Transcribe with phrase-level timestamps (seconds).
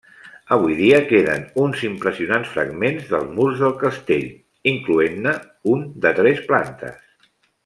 [0.55, 4.27] Avui dia queden uns impressionants fragments dels murs del castell,
[4.75, 5.39] incloent-ne
[5.75, 7.33] un de tres plantes.